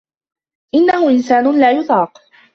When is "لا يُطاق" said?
1.59-2.19